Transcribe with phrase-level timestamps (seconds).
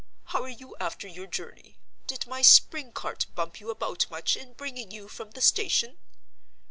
[0.23, 1.77] How are you after your journey?
[2.07, 5.99] Did my spring cart bump you about much in bringing you from the station?